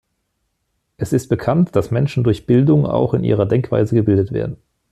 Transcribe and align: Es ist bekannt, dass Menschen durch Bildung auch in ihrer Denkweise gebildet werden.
Es 0.97 1.13
ist 1.13 1.27
bekannt, 1.27 1.75
dass 1.75 1.91
Menschen 1.91 2.23
durch 2.23 2.47
Bildung 2.47 2.87
auch 2.87 3.13
in 3.13 3.23
ihrer 3.23 3.45
Denkweise 3.45 3.93
gebildet 3.93 4.31
werden. 4.31 4.57